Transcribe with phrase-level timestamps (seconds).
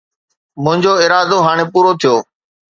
[0.63, 2.15] منهنجو ارادو هاڻي پورو ٿيو